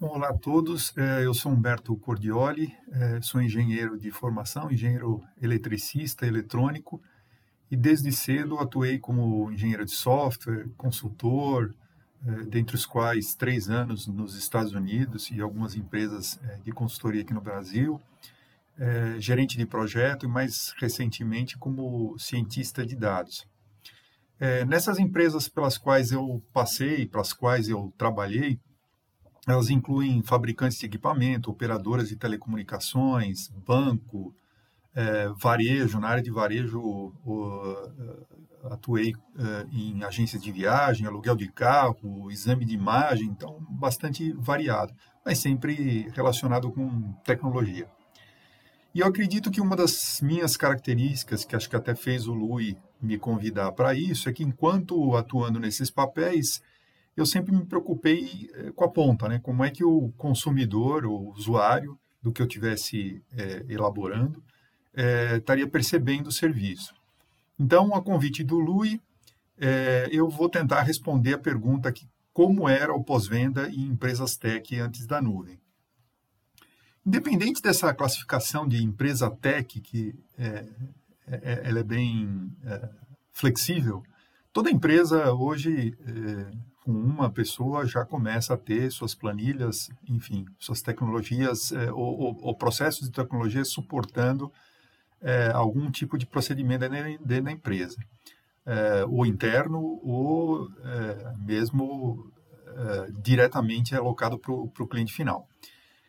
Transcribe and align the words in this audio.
Olá 0.00 0.28
a 0.28 0.32
todos, 0.32 0.96
é, 0.96 1.24
eu 1.24 1.34
sou 1.34 1.50
Humberto 1.50 1.96
Cordioli, 1.96 2.72
é, 2.92 3.20
sou 3.20 3.42
engenheiro 3.42 3.98
de 3.98 4.12
formação, 4.12 4.70
engenheiro 4.70 5.24
eletricista, 5.42 6.24
eletrônico, 6.24 7.02
e 7.68 7.76
desde 7.76 8.12
cedo 8.12 8.60
atuei 8.60 9.00
como 9.00 9.50
engenheiro 9.50 9.84
de 9.84 9.90
software, 9.90 10.68
consultor, 10.76 11.74
é, 12.24 12.44
dentre 12.44 12.76
os 12.76 12.86
quais 12.86 13.34
três 13.34 13.68
anos 13.68 14.06
nos 14.06 14.36
Estados 14.36 14.72
Unidos 14.72 15.32
e 15.32 15.40
algumas 15.40 15.74
empresas 15.74 16.38
de 16.62 16.70
consultoria 16.70 17.22
aqui 17.22 17.34
no 17.34 17.40
Brasil, 17.40 18.00
gerente 19.18 19.58
de 19.58 19.66
projeto 19.66 20.24
e 20.24 20.28
mais 20.28 20.72
recentemente 20.78 21.58
como 21.58 22.16
cientista 22.16 22.86
de 22.86 22.94
dados. 22.94 23.44
Nessas 24.68 25.00
empresas 25.00 25.48
pelas 25.48 25.76
quais 25.76 26.12
eu 26.12 26.40
passei, 26.52 27.04
pelas 27.04 27.32
quais 27.32 27.68
eu 27.68 27.92
trabalhei, 27.98 28.60
elas 29.52 29.70
incluem 29.70 30.22
fabricantes 30.22 30.78
de 30.78 30.86
equipamento, 30.86 31.50
operadoras 31.50 32.08
de 32.08 32.16
telecomunicações, 32.16 33.48
banco, 33.66 34.34
é, 34.94 35.28
varejo. 35.36 35.98
Na 35.98 36.08
área 36.08 36.22
de 36.22 36.30
varejo, 36.30 36.80
o, 36.80 37.12
é, 37.64 38.72
atuei 38.72 39.14
é, 39.38 39.66
em 39.72 40.02
agências 40.04 40.42
de 40.42 40.52
viagem, 40.52 41.06
aluguel 41.06 41.36
de 41.36 41.48
carro, 41.48 42.30
exame 42.30 42.64
de 42.64 42.74
imagem, 42.74 43.28
então 43.28 43.64
bastante 43.70 44.32
variado, 44.32 44.92
mas 45.24 45.38
sempre 45.38 46.08
relacionado 46.14 46.70
com 46.70 47.12
tecnologia. 47.24 47.88
E 48.94 49.00
eu 49.00 49.06
acredito 49.06 49.50
que 49.50 49.60
uma 49.60 49.76
das 49.76 50.20
minhas 50.22 50.56
características, 50.56 51.44
que 51.44 51.54
acho 51.54 51.70
que 51.70 51.76
até 51.76 51.94
fez 51.94 52.26
o 52.26 52.34
Lui 52.34 52.76
me 53.00 53.18
convidar 53.18 53.72
para 53.72 53.94
isso, 53.94 54.28
é 54.28 54.32
que 54.32 54.42
enquanto 54.42 55.14
atuando 55.14 55.60
nesses 55.60 55.90
papéis, 55.90 56.60
eu 57.18 57.26
sempre 57.26 57.52
me 57.52 57.64
preocupei 57.64 58.48
eh, 58.54 58.70
com 58.76 58.84
a 58.84 58.88
ponta, 58.88 59.28
né? 59.28 59.40
Como 59.40 59.64
é 59.64 59.70
que 59.70 59.82
o 59.82 60.12
consumidor, 60.16 61.04
o 61.04 61.32
usuário 61.32 61.98
do 62.22 62.32
que 62.32 62.40
eu 62.40 62.46
tivesse 62.46 63.20
é, 63.32 63.64
elaborando, 63.68 64.40
é, 64.94 65.36
estaria 65.38 65.66
percebendo 65.66 66.28
o 66.28 66.32
serviço. 66.32 66.94
Então, 67.58 67.92
a 67.92 68.00
convite 68.00 68.44
do 68.44 68.60
Lui, 68.60 69.00
é, 69.58 70.08
eu 70.12 70.28
vou 70.28 70.48
tentar 70.48 70.82
responder 70.82 71.34
a 71.34 71.38
pergunta 71.38 71.90
que 71.90 72.06
como 72.32 72.68
era 72.68 72.94
o 72.94 73.02
pós-venda 73.02 73.68
em 73.68 73.86
empresas 73.86 74.36
tech 74.36 74.78
antes 74.78 75.04
da 75.04 75.20
nuvem. 75.20 75.58
Independente 77.04 77.60
dessa 77.60 77.92
classificação 77.92 78.68
de 78.68 78.80
empresa 78.80 79.28
tech, 79.28 79.80
que 79.80 80.14
é, 80.38 80.64
ela 81.64 81.80
é 81.80 81.82
bem 81.82 82.52
flexível, 83.32 84.04
toda 84.52 84.70
empresa 84.70 85.32
hoje 85.32 85.96
com 86.88 86.92
uma 86.92 87.28
pessoa 87.28 87.84
já 87.84 88.02
começa 88.02 88.54
a 88.54 88.56
ter 88.56 88.90
suas 88.90 89.14
planilhas, 89.14 89.90
enfim, 90.08 90.46
suas 90.58 90.80
tecnologias 90.80 91.70
é, 91.70 91.92
ou, 91.92 92.38
ou, 92.40 92.54
processos 92.54 93.10
de 93.10 93.12
tecnologia 93.12 93.62
suportando 93.62 94.50
é, 95.20 95.50
algum 95.52 95.90
tipo 95.90 96.16
de 96.16 96.24
procedimento 96.24 96.88
dentro 96.88 97.44
da 97.44 97.52
empresa, 97.52 97.98
é, 98.64 99.04
ou 99.04 99.26
interno 99.26 100.00
ou 100.02 100.70
é, 100.82 101.34
mesmo 101.36 102.32
é, 102.66 103.10
diretamente 103.22 103.94
alocado 103.94 104.38
para 104.38 104.54
o 104.54 104.88
cliente 104.88 105.12
final. 105.12 105.46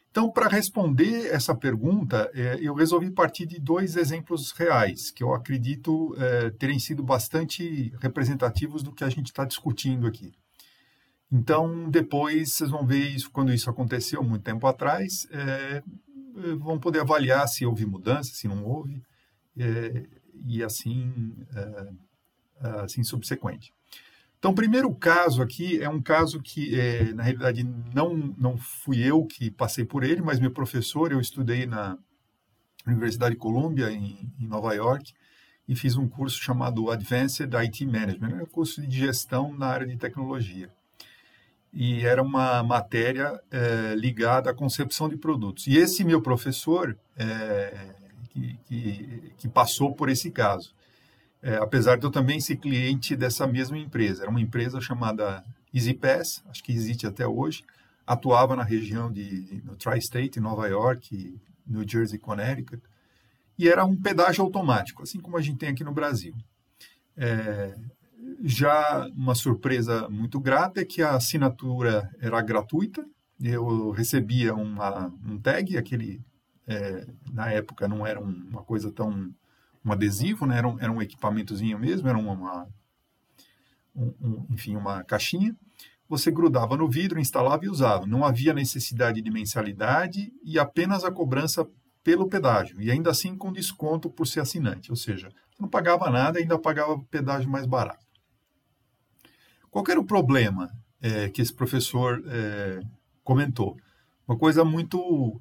Então, 0.09 0.31
para 0.31 0.47
responder 0.47 1.25
essa 1.25 1.53
pergunta, 1.53 2.31
é, 2.33 2.57
eu 2.61 2.73
resolvi 2.73 3.11
partir 3.11 3.45
de 3.45 3.59
dois 3.59 3.97
exemplos 3.97 4.51
reais, 4.51 5.11
que 5.11 5.23
eu 5.25 5.33
acredito 5.33 6.15
terem 6.57 6.79
sido 6.79 7.03
bastante 7.03 7.93
representativos 7.99 8.81
do 8.81 8.93
que 8.93 9.03
a 9.03 9.09
gente 9.09 9.27
está 9.27 9.43
discutindo 9.43 10.07
aqui. 10.07 10.31
Então, 11.31 11.89
depois 11.89 12.53
vocês 12.53 12.69
vão 12.71 12.85
ver 12.85 13.07
isso 13.09 13.29
quando 13.29 13.53
isso 13.53 13.69
aconteceu 13.69 14.23
muito 14.23 14.43
tempo 14.43 14.65
atrás, 14.65 15.27
é, 15.31 15.83
vão 16.57 16.79
poder 16.79 17.01
avaliar 17.01 17.47
se 17.47 17.65
houve 17.65 17.85
mudança, 17.85 18.33
se 18.33 18.47
não 18.47 18.65
houve, 18.65 19.03
é, 19.57 20.07
e 20.47 20.63
assim, 20.63 21.35
é, 21.55 22.69
assim 22.81 23.03
subsequente. 23.03 23.71
Então, 24.39 24.51
o 24.51 24.55
primeiro 24.55 24.93
caso 24.95 25.41
aqui 25.41 25.81
é 25.81 25.89
um 25.89 26.01
caso 26.01 26.41
que, 26.41 26.79
é, 26.79 27.13
na 27.13 27.23
realidade, 27.23 27.63
não, 27.93 28.15
não 28.15 28.57
fui 28.57 28.99
eu 28.99 29.25
que 29.25 29.51
passei 29.51 29.85
por 29.85 30.03
ele, 30.03 30.21
mas 30.21 30.39
meu 30.39 30.49
professor, 30.49 31.11
eu 31.11 31.19
estudei 31.19 31.65
na 31.65 31.97
Universidade 32.87 33.35
de 33.35 33.39
Columbia, 33.39 33.91
em, 33.91 34.33
em 34.39 34.47
Nova 34.47 34.73
York, 34.73 35.13
e 35.67 35.75
fiz 35.75 35.95
um 35.95 36.07
curso 36.07 36.41
chamado 36.41 36.89
Advanced 36.89 37.53
IT 37.53 37.85
Management, 37.85 38.39
é 38.39 38.43
um 38.43 38.47
curso 38.47 38.81
de 38.81 38.97
gestão 38.97 39.53
na 39.55 39.67
área 39.67 39.85
de 39.85 39.97
tecnologia 39.97 40.71
e 41.73 42.05
era 42.05 42.21
uma 42.21 42.63
matéria 42.63 43.39
é, 43.51 43.95
ligada 43.95 44.49
à 44.49 44.53
concepção 44.53 45.07
de 45.07 45.17
produtos. 45.17 45.67
E 45.67 45.77
esse 45.77 46.03
meu 46.03 46.21
professor, 46.21 46.97
é, 47.15 47.95
que, 48.29 48.59
que, 48.65 49.33
que, 49.37 49.47
passou 49.47 49.93
por 49.93 50.09
esse 50.09 50.31
caso, 50.31 50.73
é, 51.41 51.55
apesar 51.57 51.97
de 51.97 52.05
eu 52.05 52.11
também 52.11 52.39
ser 52.39 52.57
cliente 52.57 53.15
dessa 53.15 53.45
mesma 53.47 53.77
empresa, 53.77 54.23
era 54.23 54.31
uma 54.31 54.41
empresa 54.41 54.81
chamada 54.81 55.43
EasyPass, 55.73 56.43
acho 56.49 56.63
que 56.63 56.71
existe 56.71 57.05
até 57.05 57.27
hoje, 57.27 57.63
atuava 58.05 58.55
na 58.55 58.63
região 58.63 59.11
de 59.11 59.61
no 59.63 59.75
Tri-State, 59.75 60.39
Nova 60.39 60.67
York, 60.67 61.39
New 61.67 61.87
Jersey, 61.87 62.17
Connecticut, 62.17 62.81
e 63.57 63.69
era 63.69 63.85
um 63.85 63.95
pedágio 63.95 64.43
automático, 64.43 65.03
assim 65.03 65.19
como 65.19 65.37
a 65.37 65.41
gente 65.41 65.59
tem 65.59 65.69
aqui 65.69 65.83
no 65.83 65.93
Brasil. 65.93 66.33
É, 67.15 67.75
já 68.41 69.07
uma 69.15 69.35
surpresa 69.35 70.07
muito 70.09 70.39
grata 70.39 70.81
é 70.81 70.85
que 70.85 71.01
a 71.01 71.15
assinatura 71.15 72.09
era 72.19 72.41
gratuita. 72.41 73.05
Eu 73.41 73.91
recebia 73.91 74.53
uma, 74.53 75.13
um 75.25 75.39
tag, 75.39 75.77
aquele 75.77 76.21
é, 76.67 77.07
na 77.31 77.51
época 77.51 77.87
não 77.87 78.05
era 78.05 78.19
um, 78.19 78.47
uma 78.49 78.63
coisa 78.63 78.91
tão 78.91 79.33
um 79.83 79.91
adesivo, 79.91 80.45
né? 80.45 80.57
era, 80.57 80.67
um, 80.67 80.79
era 80.79 80.91
um 80.91 81.01
equipamentozinho 81.01 81.79
mesmo, 81.79 82.07
era 82.07 82.17
uma, 82.17 82.67
um, 83.95 84.13
um, 84.21 84.45
enfim, 84.51 84.75
uma 84.75 85.03
caixinha. 85.03 85.55
Você 86.07 86.31
grudava 86.31 86.75
no 86.75 86.89
vidro, 86.89 87.19
instalava 87.19 87.65
e 87.65 87.69
usava. 87.69 88.05
Não 88.05 88.25
havia 88.25 88.53
necessidade 88.53 89.21
de 89.21 89.31
mensalidade 89.31 90.33
e 90.43 90.59
apenas 90.59 91.03
a 91.03 91.11
cobrança 91.11 91.67
pelo 92.03 92.27
pedágio, 92.27 92.81
e 92.81 92.89
ainda 92.89 93.11
assim 93.11 93.35
com 93.35 93.51
desconto 93.51 94.09
por 94.09 94.25
ser 94.25 94.39
assinante, 94.39 94.89
ou 94.89 94.95
seja, 94.95 95.29
não 95.59 95.67
pagava 95.67 96.09
nada 96.09 96.39
e 96.39 96.43
ainda 96.43 96.57
pagava 96.57 96.97
pedágio 97.11 97.49
mais 97.49 97.65
barato. 97.65 98.08
Qual 99.71 99.83
era 99.87 99.99
o 99.99 100.05
problema 100.05 100.71
é, 101.01 101.29
que 101.29 101.41
esse 101.41 101.53
professor 101.53 102.23
é, 102.27 102.79
comentou? 103.23 103.77
Uma 104.27 104.37
coisa 104.37 104.63
muito 104.63 105.39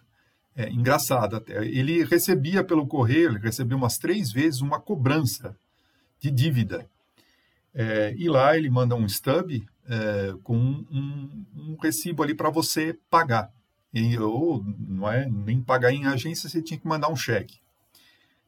é, 0.54 0.68
engraçada 0.70 1.38
até. 1.38 1.64
Ele 1.66 2.04
recebia 2.04 2.64
pelo 2.64 2.86
correio, 2.86 3.30
ele 3.30 3.38
recebeu 3.38 3.76
umas 3.76 3.98
três 3.98 4.32
vezes 4.32 4.60
uma 4.60 4.80
cobrança 4.80 5.56
de 6.20 6.30
dívida. 6.30 6.88
É, 7.74 8.14
e 8.16 8.28
lá 8.28 8.56
ele 8.56 8.68
manda 8.68 8.94
um 8.94 9.08
stub 9.08 9.64
é, 9.88 10.34
com 10.42 10.56
um, 10.56 10.86
um, 10.90 11.46
um, 11.56 11.76
recibo 11.80 12.22
ali 12.22 12.34
para 12.34 12.50
você 12.50 12.98
pagar. 13.08 13.52
E, 13.94 14.18
ou 14.18 14.64
não 14.78 15.10
é 15.10 15.28
nem 15.28 15.62
pagar 15.62 15.92
em 15.92 16.06
agência, 16.06 16.48
você 16.48 16.60
tinha 16.60 16.78
que 16.78 16.86
mandar 16.86 17.08
um 17.08 17.16
cheque 17.16 17.58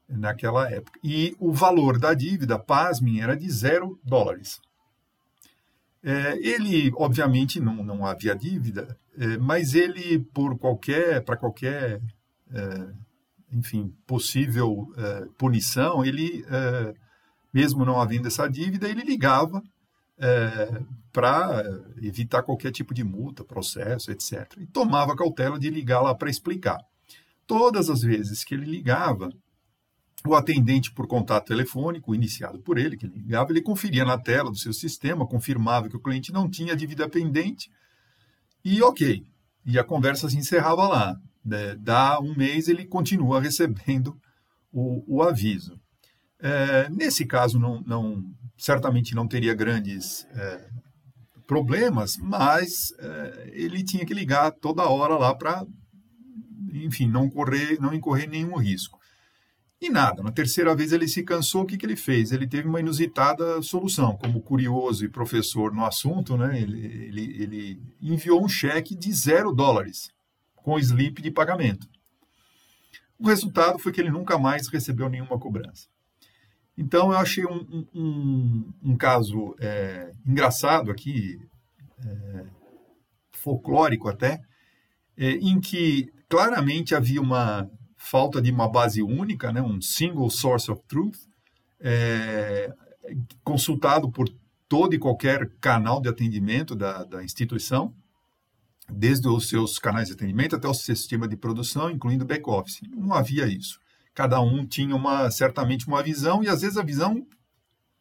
naquela 0.08 0.69
época. 0.70 0.98
E 1.02 1.36
o 1.38 1.52
valor 1.52 1.98
da 1.98 2.12
dívida, 2.12 2.58
pasmem, 2.58 3.22
era 3.22 3.36
de 3.36 3.48
zero 3.50 3.98
dólares. 4.02 4.60
É, 6.03 6.37
ele, 6.38 6.91
obviamente, 6.97 7.61
não, 7.61 7.83
não 7.84 8.06
havia 8.06 8.34
dívida, 8.34 8.97
é, 9.19 9.37
mas 9.37 9.75
ele, 9.75 10.19
por 10.19 10.59
qualquer, 10.59 11.22
para 11.22 11.37
qualquer, 11.37 12.00
é, 12.53 12.88
enfim, 13.53 13.94
possível 14.06 14.91
é, 14.97 15.27
punição, 15.37 16.05
ele, 16.05 16.44
é, 16.49 16.94
mesmo 17.53 17.84
não 17.84 18.00
havendo 18.00 18.28
essa 18.28 18.49
dívida, 18.49 18.88
ele 18.88 19.03
ligava 19.03 19.62
é, 20.19 20.83
para 21.12 21.65
evitar 22.00 22.43
qualquer 22.43 22.71
tipo 22.71 22.94
de 22.94 23.05
multa, 23.05 23.44
processo, 23.44 24.11
etc. 24.11 24.56
E 24.59 24.67
tomava 24.67 25.17
cautela 25.17 25.58
de 25.58 25.69
ligar 25.69 26.00
lá 26.00 26.14
para 26.14 26.31
explicar. 26.31 26.79
Todas 27.46 27.91
as 27.91 28.00
vezes 28.00 28.44
que 28.44 28.55
ele 28.55 28.64
ligava, 28.64 29.31
o 30.26 30.34
atendente 30.34 30.93
por 30.93 31.06
contato 31.06 31.46
telefônico, 31.46 32.14
iniciado 32.14 32.61
por 32.61 32.78
ele, 32.78 32.96
que 32.96 33.06
ligava, 33.06 33.52
ele 33.52 33.62
conferia 33.62 34.05
na 34.05 34.19
tela 34.19 34.50
do 34.50 34.58
seu 34.58 34.72
sistema, 34.72 35.26
confirmava 35.26 35.88
que 35.88 35.96
o 35.96 36.00
cliente 36.00 36.32
não 36.32 36.49
tinha 36.49 36.76
dívida 36.76 37.08
pendente 37.08 37.70
e 38.64 38.82
ok. 38.82 39.22
E 39.64 39.78
a 39.78 39.84
conversa 39.84 40.28
se 40.28 40.37
encerrava 40.37 40.87
lá. 40.88 41.17
Né? 41.44 41.75
Dá 41.76 42.20
um 42.20 42.34
mês, 42.37 42.69
ele 42.69 42.84
continua 42.84 43.40
recebendo 43.43 44.19
o, 44.72 45.05
o 45.06 45.22
aviso. 45.22 45.81
É, 46.38 46.88
nesse 46.90 47.26
caso, 47.26 47.58
não, 47.58 47.81
não, 47.82 48.25
certamente 48.56 49.14
não 49.14 49.26
teria 49.26 49.55
grandes 49.55 50.26
é, 50.32 50.69
problemas, 51.46 52.17
mas 52.17 52.93
é, 52.99 53.50
ele 53.55 53.82
tinha 53.82 54.06
que 54.06 54.14
ligar 54.14 54.52
toda 54.52 54.88
hora 54.88 55.17
lá 55.17 55.34
para, 55.34 55.67
enfim, 56.72 57.08
não, 57.08 57.28
correr, 57.28 57.78
não 57.81 57.93
incorrer 57.93 58.28
nenhum 58.28 58.56
risco. 58.56 59.00
E 59.81 59.88
nada, 59.88 60.23
na 60.23 60.31
terceira 60.31 60.75
vez 60.75 60.93
ele 60.93 61.09
se 61.09 61.23
cansou, 61.23 61.62
o 61.62 61.67
que, 61.67 61.79
que 61.79 61.87
ele 61.87 61.97
fez? 61.97 62.32
Ele 62.32 62.47
teve 62.47 62.69
uma 62.69 62.81
inusitada 62.81 63.62
solução. 63.62 64.15
Como 64.15 64.43
curioso 64.43 65.05
e 65.05 65.09
professor 65.09 65.73
no 65.73 65.87
assunto, 65.87 66.37
né, 66.37 66.61
ele, 66.61 66.85
ele, 66.85 67.43
ele 67.43 67.82
enviou 68.03 68.44
um 68.44 68.49
cheque 68.49 68.94
de 68.94 69.11
zero 69.11 69.53
dólares, 69.53 70.11
com 70.55 70.79
slip 70.79 71.23
de 71.23 71.31
pagamento. 71.31 71.88
O 73.19 73.27
resultado 73.27 73.79
foi 73.79 73.91
que 73.91 74.00
ele 74.03 74.11
nunca 74.11 74.38
mais 74.38 74.69
recebeu 74.69 75.09
nenhuma 75.09 75.38
cobrança. 75.38 75.88
Então, 76.77 77.12
eu 77.12 77.19
achei 77.19 77.44
um, 77.47 77.87
um, 77.94 78.73
um 78.82 78.97
caso 78.97 79.55
é, 79.61 80.12
engraçado 80.27 80.91
aqui, 80.91 81.38
é, 82.05 82.44
folclórico 83.32 84.09
até, 84.09 84.41
é, 85.17 85.32
em 85.32 85.59
que 85.59 86.11
claramente 86.29 86.94
havia 86.94 87.21
uma 87.21 87.71
falta 88.02 88.41
de 88.41 88.50
uma 88.50 88.67
base 88.67 89.02
única, 89.02 89.52
né, 89.52 89.61
um 89.61 89.79
single 89.81 90.31
source 90.31 90.70
of 90.70 90.81
truth, 90.88 91.19
é, 91.79 92.73
consultado 93.44 94.11
por 94.11 94.26
todo 94.67 94.94
e 94.94 94.99
qualquer 94.99 95.50
canal 95.61 96.00
de 96.00 96.08
atendimento 96.08 96.75
da, 96.75 97.05
da 97.05 97.23
instituição, 97.23 97.94
desde 98.88 99.29
os 99.29 99.50
seus 99.50 99.79
canais 99.79 100.08
de 100.08 100.14
atendimento 100.14 100.56
até 100.56 100.67
o 100.67 100.73
sistema 100.73 101.29
de 101.29 101.37
produção, 101.37 101.91
incluindo 101.91 102.25
back-office. 102.25 102.81
Não 102.91 103.12
havia 103.12 103.47
isso. 103.47 103.79
Cada 104.14 104.41
um 104.41 104.67
tinha 104.67 104.96
uma 104.96 105.31
certamente 105.31 105.87
uma 105.87 106.03
visão, 106.03 106.43
e 106.43 106.49
às 106.49 106.62
vezes 106.62 106.79
a 106.79 106.82
visão 106.82 107.25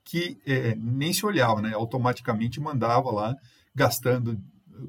que 0.06 0.38
é, 0.46 0.76
nem 0.76 1.12
se 1.12 1.26
olhava, 1.26 1.62
né? 1.62 1.74
automaticamente 1.74 2.60
mandava 2.60 3.12
lá, 3.12 3.36
gastando 3.76 4.42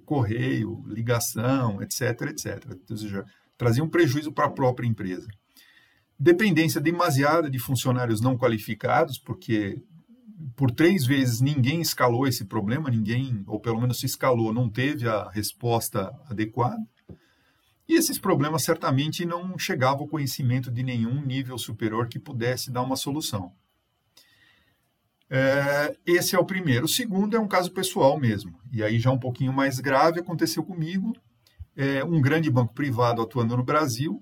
correio, 0.06 0.85
ligação, 0.87 1.83
etc, 1.83 2.23
etc. 2.31 2.65
Ou 2.89 2.97
seja, 2.97 3.25
trazia 3.61 3.85
um 3.85 3.89
prejuízo 3.91 4.33
para 4.33 4.47
a 4.47 4.51
própria 4.51 4.87
empresa. 4.87 5.29
Dependência 6.19 6.81
demasiada 6.81 7.51
de 7.51 7.59
funcionários 7.59 8.19
não 8.19 8.35
qualificados, 8.35 9.19
porque 9.19 9.79
por 10.57 10.71
três 10.71 11.05
vezes 11.05 11.43
ninguém 11.43 11.83
escalou 11.83 12.27
esse 12.27 12.47
problema, 12.47 12.89
ninguém, 12.89 13.45
ou 13.47 13.61
pelo 13.61 13.79
menos 13.79 14.01
se 14.01 14.07
escalou, 14.07 14.51
não 14.51 14.67
teve 14.67 15.07
a 15.07 15.29
resposta 15.29 16.11
adequada. 16.31 16.81
E 17.87 17.97
esses 17.97 18.19
problemas 18.19 18.62
certamente 18.62 19.27
não 19.27 19.59
chegavam 19.59 20.05
ao 20.05 20.09
conhecimento 20.09 20.71
de 20.71 20.83
nenhum 20.83 21.21
nível 21.21 21.59
superior 21.59 22.09
que 22.09 22.19
pudesse 22.19 22.71
dar 22.71 22.81
uma 22.81 22.97
solução. 22.97 23.53
É, 25.29 25.95
esse 26.06 26.35
é 26.35 26.39
o 26.39 26.47
primeiro. 26.47 26.87
O 26.87 26.89
segundo 26.89 27.37
é 27.37 27.41
um 27.41 27.49
caso 27.49 27.71
pessoal 27.73 28.19
mesmo. 28.19 28.59
E 28.73 28.83
aí 28.83 28.99
já 28.99 29.11
um 29.11 29.19
pouquinho 29.19 29.53
mais 29.53 29.79
grave 29.81 30.19
aconteceu 30.19 30.65
comigo 30.65 31.13
é, 31.81 32.05
um 32.05 32.21
grande 32.21 32.50
banco 32.50 32.75
privado 32.75 33.23
atuando 33.23 33.56
no 33.56 33.65
Brasil. 33.65 34.21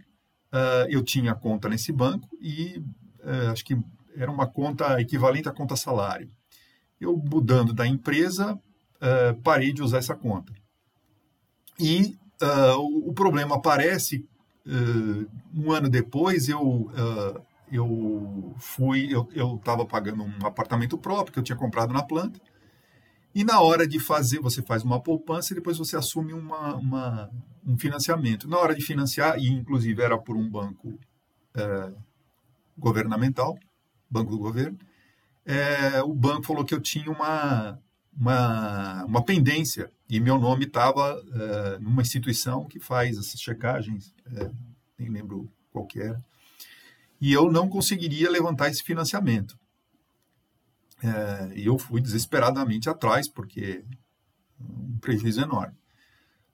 Uh, 0.53 0.87
eu 0.89 1.03
tinha 1.03 1.35
conta 1.35 1.69
nesse 1.69 1.93
banco 1.93 2.29
e 2.41 2.81
uh, 3.19 3.51
acho 3.51 3.65
que 3.65 3.77
era 4.17 4.31
uma 4.31 4.47
conta 4.47 5.01
equivalente 5.01 5.49
à 5.49 5.53
conta 5.53 5.75
salário. 5.75 6.31
Eu, 7.01 7.17
mudando 7.17 7.73
da 7.73 7.85
empresa, 7.85 8.55
uh, 8.55 9.43
parei 9.43 9.73
de 9.73 9.83
usar 9.83 9.99
essa 9.99 10.15
conta. 10.15 10.53
E 11.81 12.17
o, 12.77 13.11
o, 13.11 13.13
problema 13.13 13.57
aparece 13.57 14.25
um 15.55 15.73
ano 15.73 15.89
depois. 15.89 16.49
Eu, 16.49 16.91
eu 17.71 18.55
fui, 18.59 19.11
eu 19.13 19.57
estava 19.57 19.85
pagando 19.85 20.25
um 20.25 20.47
apartamento 20.47 20.99
próprio 20.99 21.33
que 21.33 21.39
eu 21.39 21.43
tinha 21.43 21.57
comprado 21.59 21.93
na 21.93 22.03
planta 22.03 22.41
e 23.35 23.45
na 23.45 23.61
hora 23.61 23.87
de 23.87 24.01
fazer, 24.01 24.41
você 24.41 24.63
faz 24.63 24.83
uma 24.83 25.01
poupança 25.01 25.53
e 25.53 25.57
depois 25.57 25.79
você 25.79 25.97
assume 25.97 26.33
uma, 26.33 26.75
uma 26.77 27.31
um 27.67 27.77
financiamento. 27.79 28.49
Na 28.49 28.59
hora 28.59 28.75
de 28.75 28.83
financiar, 28.83 29.39
e 29.39 29.49
inclusive 29.49 30.03
era 30.03 30.17
por 30.17 30.37
um 30.37 30.49
banco 30.49 30.99
é, 31.55 31.93
governamental, 32.77 33.59
banco 34.11 34.31
do 34.31 34.39
governo, 34.39 34.79
é, 35.45 36.03
o 36.03 36.15
banco 36.15 36.47
falou 36.47 36.65
que 36.65 36.75
eu 36.75 36.81
tinha 36.81 37.11
uma, 37.11 37.79
uma, 38.19 39.05
uma 39.05 39.25
pendência 39.25 39.91
e 40.09 40.19
meu 40.19 40.39
nome 40.39 40.65
estava 40.65 41.23
é, 41.33 41.79
numa 41.79 42.03
instituição 42.03 42.65
que 42.65 42.81
faz 42.81 43.19
essas 43.19 43.41
checagens, 43.41 44.15
é, 44.35 44.51
nem 44.99 45.11
lembro 45.11 45.51
qual 45.71 45.87
que 45.87 46.01
era, 46.01 46.23
e 47.21 47.33
eu 47.33 47.51
não 47.51 47.69
conseguiria 47.69 48.31
levantar 48.31 48.71
esse 48.71 48.83
financiamento. 48.83 49.59
É, 51.03 51.53
e 51.55 51.67
eu 51.67 51.79
fui 51.79 52.01
desesperadamente 52.01 52.89
atrás, 52.89 53.29
porque 53.29 53.85
um 54.61 54.99
prejuízo 54.99 55.41
enorme. 55.41 55.75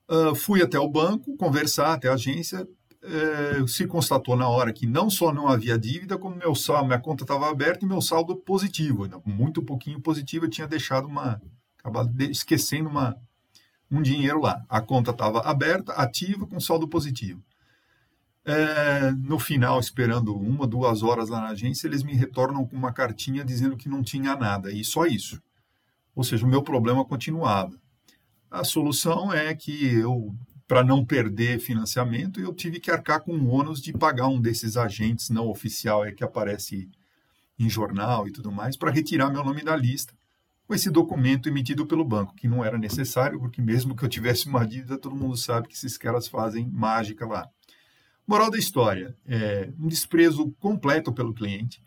Uh, 0.09 0.35
fui 0.35 0.63
até 0.63 0.79
o 0.79 0.89
banco 0.89 1.37
conversar, 1.37 1.95
até 1.95 2.09
a 2.09 2.15
agência. 2.15 2.67
É, 3.07 3.67
se 3.67 3.87
constatou 3.87 4.35
na 4.35 4.49
hora 4.49 4.73
que 4.73 4.87
não 4.87 5.11
só 5.11 5.31
não 5.31 5.47
havia 5.47 5.79
dívida, 5.79 6.17
como 6.17 6.37
meu 6.37 6.55
saldo, 6.55 6.87
minha 6.87 6.99
conta 6.99 7.23
estava 7.23 7.51
aberta 7.51 7.85
e 7.85 7.89
meu 7.89 8.01
saldo 8.01 8.35
positivo, 8.35 9.07
muito 9.27 9.63
pouquinho 9.63 10.01
positivo. 10.01 10.47
Eu 10.47 10.51
tinha 10.51 10.67
deixado 10.67 11.07
uma, 11.07 11.41
acabado 11.79 12.09
de, 12.09 12.31
esquecendo 12.31 12.89
uma, 12.89 13.15
um 13.91 14.01
dinheiro 14.01 14.41
lá. 14.41 14.65
A 14.71 14.81
conta 14.81 15.11
estava 15.11 15.41
aberta, 15.41 15.93
ativa, 15.93 16.47
com 16.47 16.59
saldo 16.59 16.89
positivo. 16.89 17.43
É, 18.47 19.11
no 19.13 19.39
final, 19.39 19.81
esperando 19.81 20.37
uma, 20.37 20.67
duas 20.67 21.03
horas 21.03 21.31
lá 21.31 21.41
na 21.41 21.49
agência, 21.49 21.87
eles 21.87 22.03
me 22.03 22.15
retornam 22.15 22.67
com 22.67 22.77
uma 22.77 22.93
cartinha 22.93 23.43
dizendo 23.43 23.77
que 23.77 23.89
não 23.89 24.03
tinha 24.03 24.37
nada, 24.37 24.71
e 24.71 24.85
só 24.85 25.07
isso. 25.07 25.43
Ou 26.15 26.23
seja, 26.23 26.45
o 26.45 26.49
meu 26.49 26.63
problema 26.63 27.05
continuava. 27.05 27.73
A 28.51 28.63
solução 28.63 29.33
é 29.33 29.55
que 29.55 29.95
eu, 29.95 30.35
para 30.69 30.85
não 30.85 31.05
perder 31.05 31.59
financiamento, 31.59 32.39
eu 32.39 32.53
tive 32.53 32.79
que 32.79 32.91
arcar 32.91 33.21
com 33.21 33.33
o 33.33 33.49
ônus 33.49 33.81
de 33.81 33.93
pagar 33.93 34.29
um 34.29 34.41
desses 34.41 34.77
agentes 34.77 35.31
não 35.31 35.49
oficial 35.49 36.05
é 36.05 36.13
que 36.13 36.23
aparece 36.23 36.89
em 37.59 37.69
jornal 37.71 38.29
e 38.29 38.33
tudo 38.33 38.53
mais, 38.53 38.77
para 38.77 38.91
retirar 38.91 39.31
meu 39.31 39.43
nome 39.43 39.63
da 39.63 39.75
lista 39.75 40.15
com 40.67 40.75
esse 40.75 40.91
documento 40.91 41.49
emitido 41.49 41.87
pelo 41.87 42.05
banco, 42.05 42.35
que 42.35 42.49
não 42.49 42.65
era 42.65 42.79
necessário, 42.79 43.39
porque 43.39 43.61
mesmo 43.61 43.95
que 43.95 44.05
eu 44.05 44.09
tivesse 44.09 44.49
uma 44.49 44.67
dívida, 44.67 44.99
todo 44.99 45.15
mundo 45.15 45.37
sabe 45.37 45.69
que 45.69 45.75
esses 45.75 45.99
caras 45.99 46.27
fazem 46.27 46.69
mágica 46.69 47.27
lá. 47.27 47.49
Moral 48.27 48.51
da 48.51 48.59
história: 48.59 49.17
é, 49.27 49.71
um 49.79 49.89
desprezo 49.89 50.51
completo 50.59 51.13
pelo 51.13 51.35
cliente, 51.35 51.83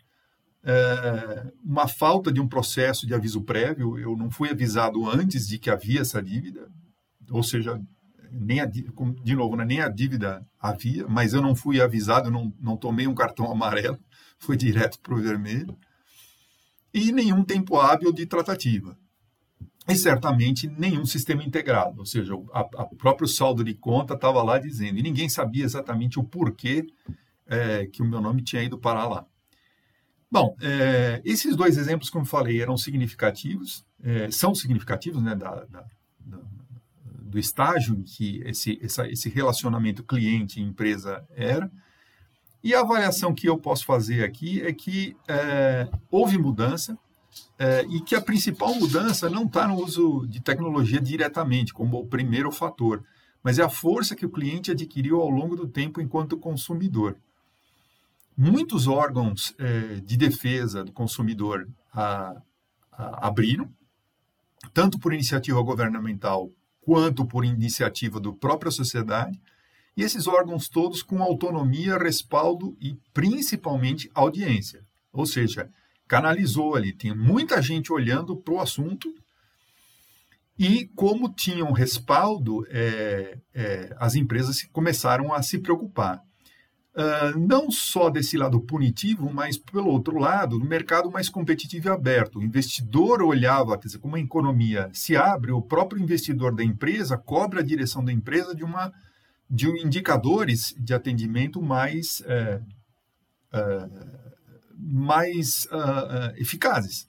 é, 0.62 1.52
uma 1.64 1.88
falta 1.88 2.32
de 2.32 2.40
um 2.40 2.48
processo 2.48 3.06
de 3.06 3.14
aviso 3.14 3.42
prévio. 3.42 3.98
Eu 3.98 4.16
não 4.16 4.30
fui 4.30 4.50
avisado 4.50 5.08
antes 5.08 5.46
de 5.46 5.58
que 5.58 5.70
havia 5.70 6.00
essa 6.00 6.22
dívida, 6.22 6.68
ou 7.30 7.42
seja, 7.42 7.80
nem 8.30 8.60
a, 8.60 8.66
de 8.66 9.34
novo, 9.34 9.56
né, 9.56 9.64
nem 9.64 9.80
a 9.80 9.88
dívida 9.88 10.46
havia, 10.60 11.06
mas 11.08 11.32
eu 11.32 11.42
não 11.42 11.54
fui 11.54 11.80
avisado, 11.80 12.30
não, 12.30 12.52
não 12.60 12.76
tomei 12.76 13.06
um 13.06 13.14
cartão 13.14 13.50
amarelo, 13.52 13.98
fui 14.38 14.56
direto 14.56 15.00
para 15.00 15.14
o 15.14 15.20
vermelho, 15.20 15.76
e 16.92 17.12
nenhum 17.12 17.42
tempo 17.44 17.78
hábil 17.78 18.12
de 18.12 18.26
tratativa 18.26 18.96
e 19.88 19.96
certamente 19.96 20.68
nenhum 20.68 21.06
sistema 21.06 21.42
integrado, 21.42 22.00
ou 22.00 22.06
seja, 22.06 22.34
o 22.34 22.96
próprio 22.96 23.26
saldo 23.26 23.64
de 23.64 23.72
conta 23.72 24.12
estava 24.12 24.42
lá 24.42 24.58
dizendo, 24.58 24.98
e 24.98 25.02
ninguém 25.02 25.30
sabia 25.30 25.64
exatamente 25.64 26.18
o 26.18 26.24
porquê 26.24 26.86
é, 27.46 27.86
que 27.86 28.02
o 28.02 28.04
meu 28.04 28.20
nome 28.20 28.42
tinha 28.42 28.62
ido 28.62 28.76
parar 28.76 29.08
lá. 29.08 29.26
Bom, 30.30 30.54
é, 30.60 31.22
esses 31.24 31.56
dois 31.56 31.78
exemplos, 31.78 32.10
como 32.10 32.26
falei, 32.26 32.60
eram 32.60 32.76
significativos, 32.76 33.82
é, 34.02 34.30
são 34.30 34.54
significativos 34.54 35.22
né, 35.22 35.34
da, 35.34 35.64
da, 35.64 35.84
da, 36.20 36.38
do 37.22 37.38
estágio 37.38 37.94
em 37.94 38.02
que 38.02 38.42
esse, 38.44 38.78
essa, 38.82 39.08
esse 39.08 39.30
relacionamento 39.30 40.04
cliente-empresa 40.04 41.26
era, 41.34 41.70
e 42.62 42.74
a 42.74 42.80
avaliação 42.80 43.32
que 43.32 43.48
eu 43.48 43.56
posso 43.56 43.86
fazer 43.86 44.22
aqui 44.22 44.60
é 44.60 44.70
que 44.70 45.16
é, 45.26 45.88
houve 46.10 46.36
mudança, 46.36 46.98
é, 47.58 47.82
e 47.88 48.00
que 48.00 48.14
a 48.14 48.20
principal 48.20 48.74
mudança 48.74 49.28
não 49.28 49.44
está 49.44 49.66
no 49.66 49.82
uso 49.82 50.26
de 50.26 50.40
tecnologia 50.40 51.00
diretamente, 51.00 51.72
como 51.72 51.98
o 51.98 52.06
primeiro 52.06 52.52
fator, 52.52 53.04
mas 53.42 53.58
é 53.58 53.62
a 53.62 53.68
força 53.68 54.14
que 54.14 54.26
o 54.26 54.30
cliente 54.30 54.70
adquiriu 54.70 55.20
ao 55.20 55.28
longo 55.28 55.56
do 55.56 55.66
tempo 55.66 56.00
enquanto 56.00 56.38
consumidor. 56.38 57.16
Muitos 58.36 58.86
órgãos 58.86 59.54
é, 59.58 60.00
de 60.00 60.16
defesa 60.16 60.84
do 60.84 60.92
consumidor 60.92 61.68
a, 61.92 62.40
a, 62.92 63.26
abriram, 63.26 63.68
tanto 64.72 64.98
por 64.98 65.12
iniciativa 65.12 65.60
governamental 65.62 66.50
quanto 66.80 67.26
por 67.26 67.44
iniciativa 67.44 68.20
da 68.20 68.32
própria 68.32 68.70
sociedade, 68.70 69.40
e 69.96 70.02
esses 70.02 70.28
órgãos 70.28 70.68
todos 70.68 71.02
com 71.02 71.22
autonomia, 71.22 71.98
respaldo 71.98 72.76
e 72.80 72.96
principalmente 73.12 74.08
audiência. 74.14 74.84
Ou 75.12 75.26
seja, 75.26 75.68
canalizou 76.08 76.74
ali. 76.74 76.92
Tinha 76.92 77.14
muita 77.14 77.60
gente 77.60 77.92
olhando 77.92 78.36
para 78.36 78.54
o 78.54 78.60
assunto 78.60 79.14
e 80.58 80.86
como 80.96 81.32
tinham 81.32 81.70
respaldo, 81.70 82.66
é, 82.68 83.38
é, 83.54 83.94
as 83.96 84.16
empresas 84.16 84.64
começaram 84.72 85.32
a 85.32 85.40
se 85.40 85.58
preocupar. 85.58 86.20
Uh, 86.96 87.38
não 87.38 87.70
só 87.70 88.10
desse 88.10 88.36
lado 88.36 88.60
punitivo, 88.60 89.32
mas 89.32 89.56
pelo 89.56 89.88
outro 89.88 90.18
lado, 90.18 90.58
no 90.58 90.64
mercado 90.64 91.08
mais 91.12 91.28
competitivo 91.28 91.86
e 91.86 91.92
aberto. 91.92 92.40
O 92.40 92.42
investidor 92.42 93.22
olhava, 93.22 93.78
quer 93.78 93.86
dizer, 93.86 93.98
como 93.98 94.16
a 94.16 94.20
economia 94.20 94.90
se 94.92 95.16
abre, 95.16 95.52
o 95.52 95.62
próprio 95.62 96.02
investidor 96.02 96.52
da 96.52 96.64
empresa 96.64 97.16
cobra 97.16 97.60
a 97.60 97.64
direção 97.64 98.04
da 98.04 98.12
empresa 98.12 98.52
de 98.52 98.64
uma 98.64 98.92
de 99.48 99.68
um 99.68 99.76
indicadores 99.76 100.74
de 100.76 100.92
atendimento 100.92 101.62
mais 101.62 102.20
é, 102.26 102.60
mais 104.78 105.64
uh, 105.66 106.32
eficazes. 106.36 107.06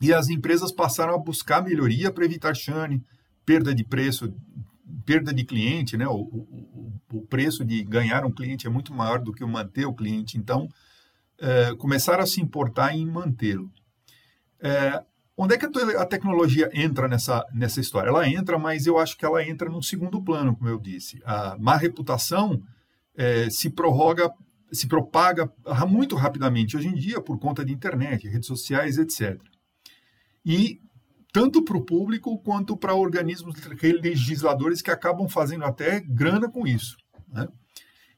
E 0.00 0.12
as 0.12 0.28
empresas 0.28 0.72
passaram 0.72 1.14
a 1.14 1.18
buscar 1.18 1.62
melhoria 1.62 2.10
para 2.10 2.24
evitar 2.24 2.54
churn, 2.54 3.02
perda 3.44 3.74
de 3.74 3.84
preço, 3.84 4.34
perda 5.04 5.32
de 5.32 5.44
cliente, 5.44 5.96
né? 5.96 6.06
O, 6.06 6.14
o, 6.14 6.92
o, 7.12 7.26
preço 7.26 7.64
de 7.64 7.84
ganhar 7.84 8.24
um 8.24 8.32
cliente 8.32 8.66
é 8.66 8.70
muito 8.70 8.92
maior 8.92 9.20
do 9.20 9.32
que 9.32 9.44
manter 9.44 9.86
o 9.86 9.94
cliente. 9.94 10.38
Então, 10.38 10.68
é, 11.38 11.74
começaram 11.76 12.22
a 12.22 12.26
se 12.26 12.40
importar 12.40 12.94
em 12.94 13.06
mantê-lo. 13.06 13.70
É, 14.60 15.02
onde 15.36 15.54
é 15.54 15.58
que 15.58 15.66
a 15.96 16.06
tecnologia 16.06 16.70
entra 16.72 17.06
nessa, 17.06 17.44
nessa 17.52 17.80
história? 17.80 18.08
Ela 18.08 18.28
entra, 18.28 18.58
mas 18.58 18.86
eu 18.86 18.98
acho 18.98 19.16
que 19.16 19.24
ela 19.24 19.46
entra 19.46 19.68
num 19.68 19.82
segundo 19.82 20.22
plano, 20.22 20.56
como 20.56 20.68
eu 20.68 20.78
disse. 20.78 21.20
A 21.24 21.56
má 21.58 21.76
reputação 21.76 22.62
é, 23.14 23.48
se 23.50 23.70
prorroga, 23.70 24.30
se 24.74 24.86
propaga 24.86 25.50
muito 25.88 26.16
rapidamente 26.16 26.76
hoje 26.76 26.88
em 26.88 26.94
dia 26.94 27.20
por 27.20 27.38
conta 27.38 27.64
de 27.64 27.72
internet, 27.72 28.28
redes 28.28 28.46
sociais, 28.46 28.98
etc. 28.98 29.40
E 30.44 30.80
tanto 31.32 31.62
para 31.62 31.76
o 31.76 31.84
público 31.84 32.38
quanto 32.38 32.76
para 32.76 32.94
organismos 32.94 33.56
legisladores 33.82 34.80
que 34.80 34.90
acabam 34.90 35.28
fazendo 35.28 35.64
até 35.64 36.00
grana 36.00 36.48
com 36.48 36.66
isso. 36.66 36.96
Né? 37.28 37.48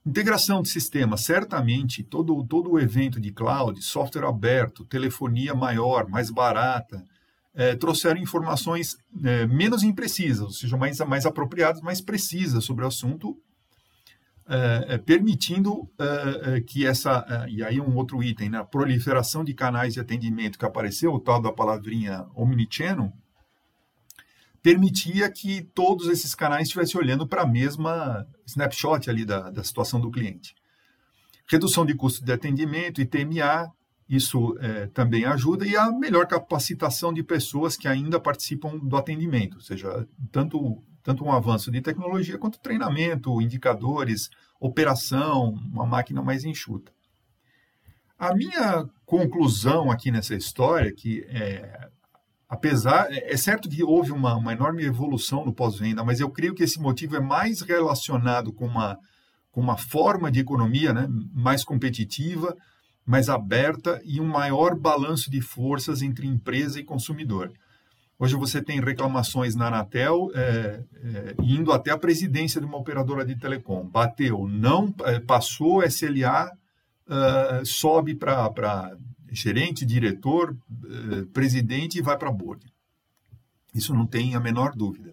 Integração 0.04 0.62
de 0.62 0.68
sistemas, 0.68 1.22
certamente, 1.22 2.04
todo, 2.04 2.44
todo 2.46 2.70
o 2.70 2.78
evento 2.78 3.20
de 3.20 3.32
cloud, 3.32 3.82
software 3.82 4.26
aberto, 4.28 4.84
telefonia 4.84 5.54
maior, 5.54 6.08
mais 6.08 6.30
barata, 6.30 7.02
é, 7.54 7.74
trouxeram 7.74 8.20
informações 8.20 8.98
é, 9.24 9.46
menos 9.46 9.82
imprecisas, 9.82 10.42
ou 10.42 10.50
seja, 10.50 10.76
mais, 10.76 11.00
mais 11.00 11.24
apropriadas, 11.24 11.80
mais 11.80 12.02
precisas 12.02 12.64
sobre 12.64 12.84
o 12.84 12.88
assunto, 12.88 13.36
é, 14.48 14.98
permitindo 14.98 15.90
que 16.66 16.86
essa, 16.86 17.46
e 17.48 17.64
aí 17.64 17.80
um 17.80 17.96
outro 17.96 18.22
item, 18.22 18.50
né, 18.50 18.58
a 18.58 18.64
proliferação 18.64 19.42
de 19.44 19.52
canais 19.54 19.94
de 19.94 20.00
atendimento 20.00 20.58
que 20.58 20.64
apareceu, 20.64 21.12
o 21.12 21.20
tal 21.20 21.40
da 21.40 21.52
palavrinha 21.52 22.26
omnichannel, 22.34 23.12
permitia 24.62 25.30
que 25.30 25.62
todos 25.74 26.08
esses 26.08 26.34
canais 26.34 26.64
estivessem 26.64 27.00
olhando 27.00 27.26
para 27.26 27.42
a 27.42 27.46
mesma 27.46 28.26
snapshot 28.46 29.08
ali 29.08 29.24
da, 29.24 29.48
da 29.50 29.62
situação 29.62 30.00
do 30.00 30.10
cliente. 30.10 30.54
Redução 31.48 31.86
de 31.86 31.94
custo 31.94 32.24
de 32.24 32.32
atendimento, 32.32 33.00
ITMA, 33.00 33.72
isso 34.08 34.56
é, 34.60 34.86
também 34.88 35.24
ajuda, 35.24 35.64
e 35.64 35.76
a 35.76 35.90
melhor 35.92 36.26
capacitação 36.26 37.12
de 37.12 37.22
pessoas 37.22 37.76
que 37.76 37.86
ainda 37.86 38.18
participam 38.18 38.76
do 38.78 38.96
atendimento, 38.96 39.54
ou 39.54 39.60
seja, 39.60 40.06
tanto, 40.32 40.82
tanto 41.06 41.24
um 41.24 41.30
avanço 41.30 41.70
de 41.70 41.80
tecnologia 41.80 42.36
quanto 42.36 42.58
treinamento, 42.58 43.40
indicadores, 43.40 44.28
operação, 44.58 45.50
uma 45.72 45.86
máquina 45.86 46.20
mais 46.20 46.44
enxuta. 46.44 46.90
A 48.18 48.34
minha 48.34 48.84
conclusão 49.04 49.88
aqui 49.88 50.10
nessa 50.10 50.34
história, 50.34 50.92
que 50.92 51.24
é, 51.28 51.88
apesar, 52.48 53.06
é, 53.12 53.32
é 53.32 53.36
certo 53.36 53.68
que 53.68 53.84
houve 53.84 54.10
uma, 54.10 54.34
uma 54.34 54.52
enorme 54.52 54.82
evolução 54.82 55.44
no 55.44 55.54
pós-venda, 55.54 56.02
mas 56.02 56.18
eu 56.18 56.28
creio 56.28 56.56
que 56.56 56.64
esse 56.64 56.80
motivo 56.80 57.14
é 57.14 57.20
mais 57.20 57.60
relacionado 57.60 58.52
com 58.52 58.66
uma, 58.66 58.98
com 59.52 59.60
uma 59.60 59.76
forma 59.76 60.28
de 60.28 60.40
economia 60.40 60.92
né, 60.92 61.06
mais 61.32 61.62
competitiva, 61.62 62.56
mais 63.06 63.28
aberta 63.28 64.02
e 64.04 64.20
um 64.20 64.26
maior 64.26 64.74
balanço 64.74 65.30
de 65.30 65.40
forças 65.40 66.02
entre 66.02 66.26
empresa 66.26 66.80
e 66.80 66.84
consumidor. 66.84 67.52
Hoje 68.18 68.34
você 68.34 68.62
tem 68.62 68.80
reclamações 68.80 69.54
na 69.54 69.66
Anatel 69.66 70.30
é, 70.34 70.40
é, 70.40 71.34
indo 71.42 71.70
até 71.70 71.90
a 71.90 71.98
presidência 71.98 72.58
de 72.58 72.66
uma 72.66 72.78
operadora 72.78 73.26
de 73.26 73.38
telecom. 73.38 73.86
Bateu, 73.86 74.48
não 74.48 74.94
é, 75.04 75.20
passou 75.20 75.82
SLA, 75.82 76.50
uh, 77.06 77.64
sobe 77.66 78.14
para 78.14 78.96
gerente, 79.30 79.84
diretor, 79.84 80.52
uh, 80.52 81.26
presidente 81.26 81.98
e 81.98 82.02
vai 82.02 82.16
para 82.16 82.32
board. 82.32 82.64
Isso 83.74 83.92
não 83.92 84.06
tem 84.06 84.34
a 84.34 84.40
menor 84.40 84.72
dúvida. 84.74 85.12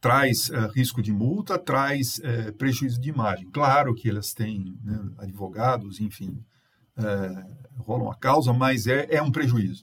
Traz 0.00 0.48
uh, 0.48 0.68
risco 0.72 1.02
de 1.02 1.12
multa, 1.12 1.58
traz 1.58 2.20
prejuízo 2.56 3.00
de 3.00 3.08
imagem. 3.08 3.50
Claro 3.50 3.92
que 3.92 4.08
elas 4.08 4.32
têm 4.32 4.78
né, 4.84 5.00
advogados, 5.18 6.00
enfim, 6.00 6.38
rolam 7.78 8.10
a 8.10 8.14
causa, 8.14 8.52
mas 8.52 8.86
é, 8.86 9.08
é 9.10 9.20
um 9.20 9.32
prejuízo. 9.32 9.82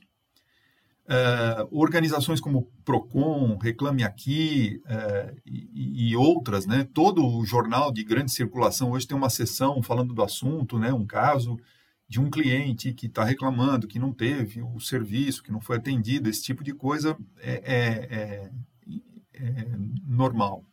Uh, 1.06 1.68
organizações 1.78 2.40
como 2.40 2.72
Procon, 2.86 3.58
Reclame 3.58 4.06
Aqui 4.06 4.82
uh, 4.86 5.36
e, 5.46 6.12
e, 6.12 6.16
outras, 6.16 6.66
né? 6.66 6.88
Todo 6.94 7.26
o 7.26 7.46
jornal 7.46 7.92
de 7.92 8.06
grande 8.06 8.32
circulação 8.32 8.92
hoje 8.92 9.06
tem 9.06 9.18
uma 9.18 9.30
sessão 9.30 9.84
falando 9.84 10.14
do 10.14 10.24
assunto, 10.24 10.80
né? 10.80 10.94
Um 10.94 11.06
caso 11.06 11.60
de 12.08 12.22
um 12.22 12.30
cliente 12.30 12.94
que 12.94 13.08
está 13.08 13.24
reclamando 13.24 13.88
que 13.88 14.00
não 14.00 14.14
teve 14.14 14.62
o 14.62 14.80
serviço, 14.80 15.44
que 15.44 15.52
não 15.52 15.60
foi 15.60 15.78
atendido, 15.78 16.30
esse 16.30 16.44
tipo 16.44 16.64
de 16.64 16.74
coisa 16.74 17.18
é, 17.40 17.52
é, 17.52 17.82
é, 18.16 18.52
é 19.34 19.66
normal. 20.06 20.64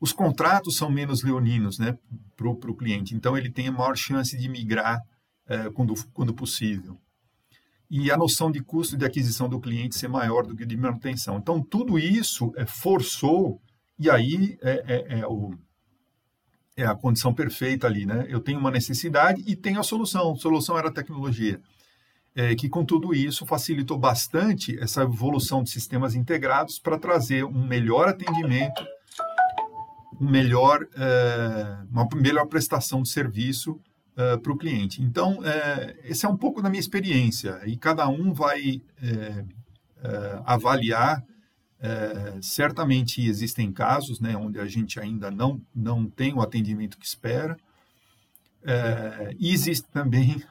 Os 0.00 0.12
contratos 0.12 0.76
são 0.76 0.90
menos 0.90 1.22
leoninos, 1.22 1.78
né? 1.78 1.98
Para 2.36 2.48
o 2.48 2.76
cliente, 2.76 3.14
então 3.14 3.36
ele 3.36 3.50
tem 3.50 3.68
a 3.68 3.72
maior 3.72 3.96
chance 3.96 4.36
de 4.38 4.48
migrar 4.48 5.00
é, 5.46 5.70
quando, 5.70 5.94
quando 6.12 6.32
possível. 6.32 6.98
E 7.90 8.10
a 8.10 8.16
noção 8.16 8.50
de 8.50 8.60
custo 8.60 8.96
de 8.96 9.04
aquisição 9.04 9.48
do 9.48 9.60
cliente 9.60 9.96
ser 9.96 10.08
maior 10.08 10.46
do 10.46 10.56
que 10.56 10.64
de 10.64 10.76
manutenção. 10.76 11.36
Então, 11.38 11.62
tudo 11.62 11.98
isso 11.98 12.52
é, 12.56 12.66
forçou, 12.66 13.60
e 13.98 14.10
aí 14.10 14.58
é, 14.62 14.84
é, 14.86 15.18
é, 15.20 15.26
o, 15.26 15.54
é 16.76 16.84
a 16.84 16.94
condição 16.94 17.32
perfeita 17.32 17.86
ali. 17.86 18.06
Né? 18.06 18.26
Eu 18.28 18.40
tenho 18.40 18.58
uma 18.58 18.70
necessidade 18.70 19.42
e 19.46 19.54
tenho 19.54 19.78
a 19.78 19.84
solução. 19.84 20.32
A 20.32 20.36
solução 20.36 20.76
era 20.78 20.88
a 20.88 20.92
tecnologia. 20.92 21.60
É, 22.36 22.52
que 22.56 22.68
com 22.68 22.84
tudo 22.84 23.14
isso 23.14 23.46
facilitou 23.46 23.96
bastante 23.96 24.76
essa 24.80 25.02
evolução 25.02 25.62
de 25.62 25.70
sistemas 25.70 26.16
integrados 26.16 26.80
para 26.80 26.98
trazer 26.98 27.44
um 27.44 27.64
melhor 27.64 28.08
atendimento, 28.08 28.84
um 30.20 30.28
melhor, 30.28 30.84
é, 30.96 31.78
uma 31.88 32.08
melhor 32.16 32.46
prestação 32.46 33.02
de 33.02 33.08
serviço 33.08 33.80
uh, 34.16 34.20
eh, 34.20 34.36
para 34.36 34.52
o 34.52 34.56
cliente. 34.56 35.02
Então, 35.02 35.38
uh, 35.38 35.94
esse 36.04 36.24
é 36.26 36.28
um 36.28 36.36
pouco 36.36 36.62
da 36.62 36.68
minha 36.68 36.80
experiência 36.80 37.60
e 37.66 37.76
cada 37.76 38.08
um 38.08 38.32
vai 38.32 38.82
uh, 39.02 39.54
avaliar. 40.44 41.24
certamente 42.40 43.26
existem 43.26 43.70
casos 43.72 44.18
né, 44.20 44.34
onde 44.36 44.58
a 44.58 44.66
gente 44.66 44.98
ainda 44.98 45.30
não, 45.30 45.60
não 45.74 46.08
tem 46.08 46.32
o 46.32 46.40
atendimento 46.40 46.98
que 46.98 47.06
espera. 47.06 47.56
e 49.38 49.52
existe 49.52 49.86
também 49.92 50.42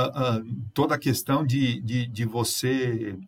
toda 0.72 0.94
a 0.94 0.98
questão 0.98 1.44
de, 1.44 1.80
de, 1.80 2.06
de 2.06 2.24
você 2.24 3.18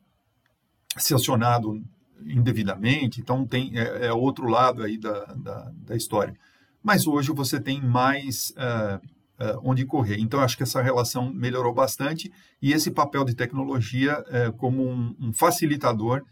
ser 0.97 1.15
acionado 1.15 1.83
indevidamente, 2.27 3.21
então 3.21 3.47
tem 3.47 3.79
é, 3.79 4.07
é, 4.07 4.13
outro 4.13 4.47
lado 4.47 4.83
aí 4.83 4.99
da, 4.99 5.25
da, 5.25 5.73
da, 5.75 5.97
história. 5.97 6.35
Mas 6.83 7.07
hoje 7.07 7.33
você 7.33 7.61
tem 7.61 7.81
mais 7.81 8.51
uh, 8.51 9.01
uh, 9.41 9.61
onde 9.63 9.85
correr. 9.85 10.19
Então, 10.19 10.41
acho 10.41 10.57
que 10.57 10.63
essa 10.63 10.83
relação 10.83 11.33
melhorou 11.33 11.75
bastante 11.75 12.33
e 12.61 12.73
esse 12.73 12.91
papel 12.91 13.25
de 13.25 13.35
tecnologia 13.35 14.19
uh, 14.21 14.53
como 14.55 14.89
um, 14.89 15.17
um, 15.21 15.33
facilitador, 15.33 16.23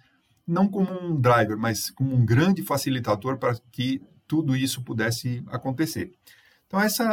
não 0.46 0.68
como 0.68 0.90
um 0.90 1.20
driver, 1.20 1.56
mas 1.56 1.90
como 1.90 2.14
um 2.14 2.24
grande 2.24 2.62
facilitador 2.62 3.38
para 3.38 3.56
que 3.70 4.00
tudo 4.26 4.56
isso 4.56 4.82
pudesse 4.82 5.42
acontecer. 5.48 6.12
Então, 6.66 6.80
essa 6.80 7.04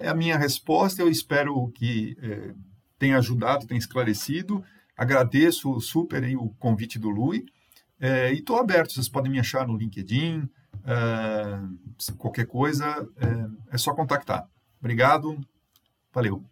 é 0.00 0.08
a 0.08 0.14
minha 0.14 0.38
resposta. 0.38 1.02
Eu 1.02 1.10
espero 1.10 1.68
que 1.72 2.16
uh, 2.18 2.54
tenha 2.98 3.18
ajudado, 3.18 3.66
tenha 3.66 3.78
esclarecido. 3.78 4.62
Agradeço 4.96 5.80
super 5.80 6.22
aí, 6.22 6.36
o 6.36 6.50
convite 6.58 6.98
do 6.98 7.08
Lui. 7.08 7.44
É, 7.98 8.32
e 8.32 8.38
estou 8.38 8.56
aberto, 8.56 8.92
vocês 8.92 9.10
podem 9.10 9.30
me 9.30 9.38
achar 9.38 9.66
no 9.66 9.76
LinkedIn, 9.76 10.48
qualquer 12.16 12.46
coisa, 12.46 13.06
é, 13.18 13.74
é 13.74 13.78
só 13.78 13.94
contactar. 13.94 14.48
Obrigado. 14.80 15.38
Valeu. 16.12 16.42